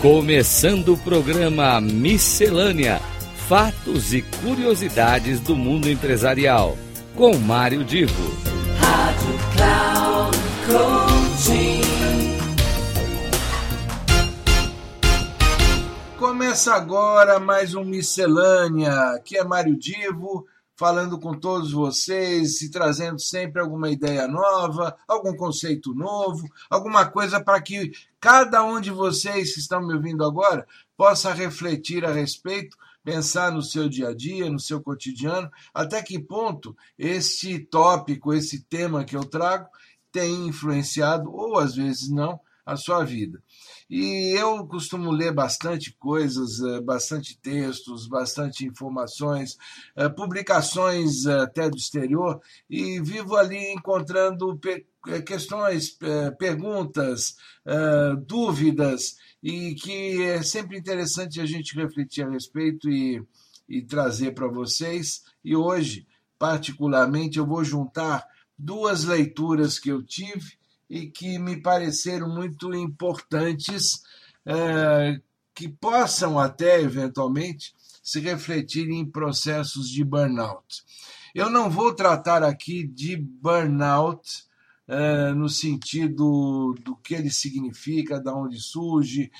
[0.00, 2.98] Começando o programa Miscelânea:
[3.46, 6.74] Fatos e Curiosidades do Mundo Empresarial.
[7.14, 8.32] Com Mário Divo.
[8.78, 11.82] Rádio Cloud Coaching.
[16.18, 18.94] Começa agora mais um Miscelânea.
[19.16, 20.46] Aqui é Mário Divo
[20.80, 27.38] falando com todos vocês e trazendo sempre alguma ideia nova, algum conceito novo, alguma coisa
[27.38, 30.66] para que cada um de vocês que estão me ouvindo agora
[30.96, 36.18] possa refletir a respeito, pensar no seu dia a dia, no seu cotidiano, até que
[36.18, 39.68] ponto este tópico, esse tema que eu trago
[40.10, 43.42] tem influenciado, ou às vezes não, a sua vida.
[43.88, 49.56] E eu costumo ler bastante coisas, eh, bastante textos, bastante informações,
[49.96, 54.58] eh, publicações eh, até do exterior, e vivo ali encontrando
[55.26, 55.96] questões,
[56.38, 57.36] perguntas,
[58.26, 63.22] dúvidas, e que é sempre interessante a gente refletir a respeito e,
[63.66, 65.22] e trazer para vocês.
[65.42, 66.06] E hoje,
[66.38, 68.26] particularmente, eu vou juntar
[68.58, 70.59] duas leituras que eu tive
[70.90, 74.02] e que me pareceram muito importantes,
[75.54, 80.82] que possam até, eventualmente, se refletir em processos de burnout.
[81.32, 84.50] Eu não vou tratar aqui de burnout
[85.36, 89.30] no sentido do que ele significa, de onde surge,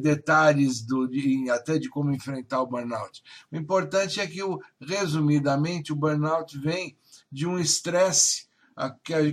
[0.00, 3.20] detalhes do, de, até de como enfrentar o burnout.
[3.50, 4.38] O importante é que,
[4.80, 6.96] resumidamente, o burnout vem
[7.32, 8.46] de um estresse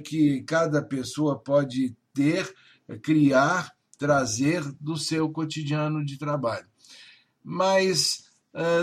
[0.03, 2.53] que cada pessoa pode ter,
[3.01, 6.67] criar, trazer do seu cotidiano de trabalho.
[7.43, 8.25] Mas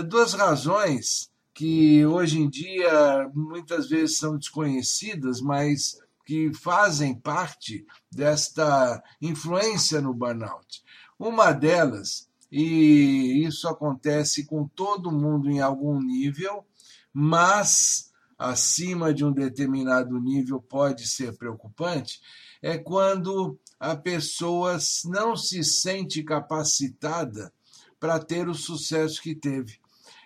[0.07, 9.03] duas razões que hoje em dia muitas vezes são desconhecidas, mas que fazem parte desta
[9.21, 10.81] influência no burnout.
[11.19, 16.65] Uma delas, e isso acontece com todo mundo em algum nível,
[17.11, 18.12] mas
[18.43, 22.19] acima de um determinado nível pode ser preocupante,
[22.61, 27.53] é quando a pessoa não se sente capacitada
[27.99, 29.79] para ter o sucesso que teve.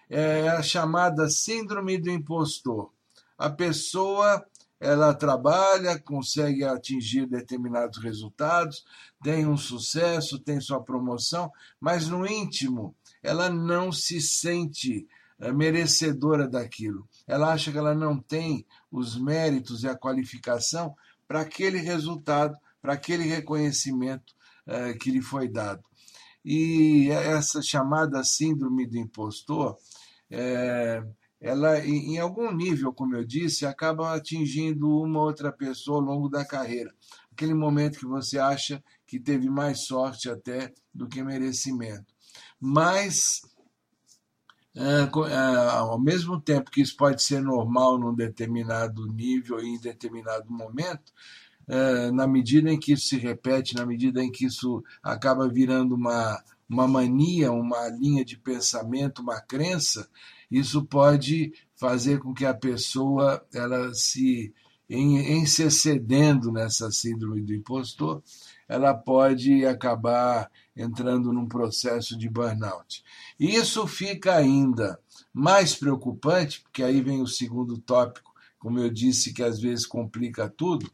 [0.10, 2.92] É a chamada síndrome do impostor.
[3.38, 4.44] A pessoa
[4.80, 8.84] ela trabalha, consegue atingir determinados resultados,
[9.24, 15.08] tem um sucesso, tem sua promoção, mas no íntimo ela não se sente
[15.54, 17.08] merecedora daquilo.
[17.28, 20.96] Ela acha que ela não tem os méritos e a qualificação
[21.28, 24.34] para aquele resultado, para aquele reconhecimento
[25.00, 25.84] que lhe foi dado.
[26.44, 29.78] E essa chamada síndrome do impostor,
[31.40, 36.44] ela, em algum nível, como eu disse, acaba atingindo uma outra pessoa ao longo da
[36.46, 36.94] carreira.
[37.32, 42.14] Aquele momento que você acha que teve mais sorte até do que merecimento.
[42.60, 43.42] Mas
[44.80, 51.12] ao mesmo tempo que isso pode ser normal num determinado nível e em determinado momento,
[52.14, 56.42] na medida em que isso se repete, na medida em que isso acaba virando uma,
[56.70, 60.08] uma mania, uma linha de pensamento, uma crença,
[60.50, 64.54] isso pode fazer com que a pessoa ela se
[64.90, 68.24] em, em se excedendo nessa síndrome do impostor,
[68.68, 73.04] ela pode acabar entrando num processo de burnout.
[73.40, 75.00] E isso fica ainda
[75.34, 80.50] mais preocupante, porque aí vem o segundo tópico, como eu disse, que às vezes complica
[80.50, 80.92] tudo,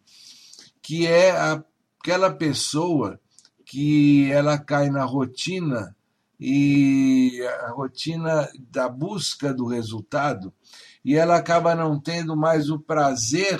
[0.82, 3.20] que é aquela pessoa
[3.66, 5.96] que ela cai na rotina
[6.40, 10.54] e a rotina da busca do resultado
[11.04, 13.60] e ela acaba não tendo mais o prazer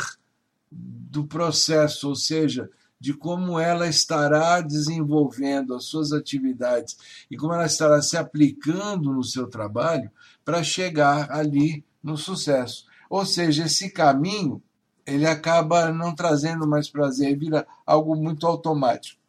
[1.14, 2.68] do processo, ou seja,
[3.00, 6.98] de como ela estará desenvolvendo as suas atividades
[7.30, 10.10] e como ela estará se aplicando no seu trabalho
[10.44, 12.88] para chegar ali no sucesso.
[13.08, 14.60] Ou seja, esse caminho
[15.06, 19.22] ele acaba não trazendo mais prazer, vira algo muito automático.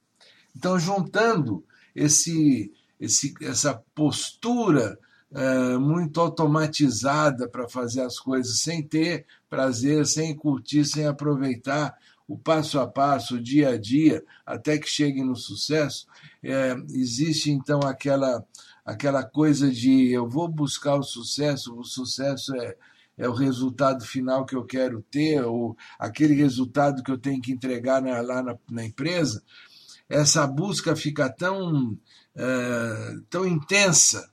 [0.56, 1.62] Então, juntando
[1.94, 4.98] esse, esse, essa postura
[5.81, 11.96] muito automatizada para fazer as coisas sem ter prazer, sem curtir, sem aproveitar
[12.26, 16.06] o passo a passo, o dia a dia, até que chegue no sucesso,
[16.90, 18.44] existe então aquela,
[18.84, 22.76] aquela coisa de eu vou buscar o sucesso, o sucesso é,
[23.19, 27.52] é o resultado final que eu quero ter, ou aquele resultado que eu tenho que
[27.52, 29.42] entregar na, lá na, na empresa,
[30.08, 31.98] essa busca fica tão,
[33.28, 34.31] tão intensa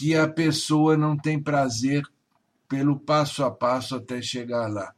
[0.00, 2.02] que a pessoa não tem prazer
[2.66, 4.94] pelo passo a passo até chegar lá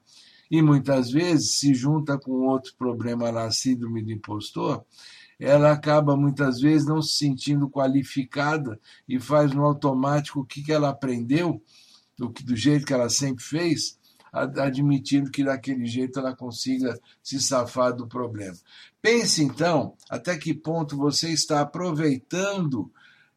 [0.48, 4.84] e muitas vezes se junta com outro problema lá, síndrome do impostor,
[5.40, 8.78] ela acaba muitas vezes não se sentindo qualificada
[9.08, 11.60] e faz no automático o que ela aprendeu,
[12.16, 13.98] do, do jeito que ela sempre fez,
[14.32, 18.56] admitindo que daquele jeito ela consiga se safar do problema.
[19.00, 22.88] Pense então até que ponto você está aproveitando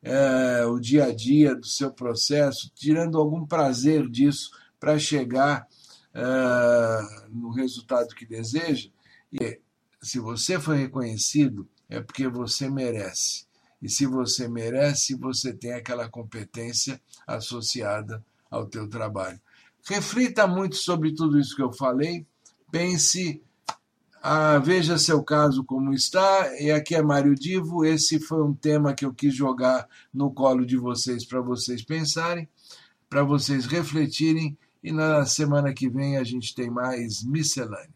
[0.06, 5.68] é, o dia a dia do seu processo, tirando algum prazer disso para chegar
[6.14, 8.90] é, no resultado que deseja.
[9.34, 9.60] E
[10.00, 13.48] se você foi reconhecido, é porque você merece.
[13.82, 19.42] E se você merece, você tem aquela competência associada ao teu trabalho.
[19.88, 22.28] Reflita muito sobre tudo isso que eu falei,
[22.72, 23.42] pense,
[24.28, 28.92] ah, veja seu caso como está, e aqui é Mário Divo, esse foi um tema
[28.92, 32.50] que eu quis jogar no colo de vocês para vocês pensarem,
[33.08, 37.94] para vocês refletirem, e na semana que vem a gente tem mais miscelânea.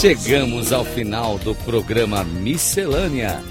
[0.00, 3.42] Chegamos ao final do programa Miscelânea: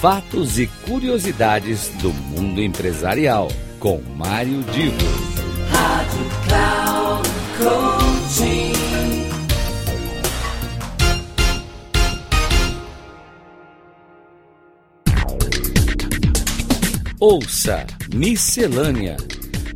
[0.00, 3.48] Fatos e Curiosidades do Mundo Empresarial,
[3.80, 5.41] com Mário Divo.
[5.72, 6.92] Rádio Cloud.
[17.22, 19.16] Ouça Miscelânea: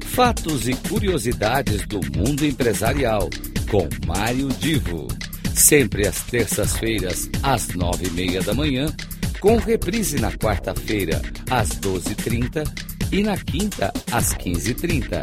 [0.04, 3.31] Fatos e Curiosidades do Mundo Empresarial
[3.70, 5.06] com Mário Divo.
[5.54, 8.92] Sempre às terças-feiras, às nove e meia da manhã,
[9.38, 12.64] com reprise na quarta-feira, às doze e trinta
[13.12, 15.22] e na quinta, às quinze e trinta.